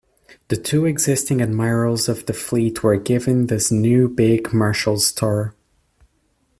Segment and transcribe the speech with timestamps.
[0.47, 5.53] The two existing admirals of the fleet were given this new 'big' marshal's star.